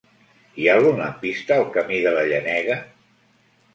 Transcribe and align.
Hi 0.61 0.69
ha 0.69 0.77
algun 0.77 0.97
lampista 1.01 1.55
al 1.61 1.69
camí 1.75 2.01
de 2.07 2.17
la 2.19 2.25
Llenega? 2.33 2.79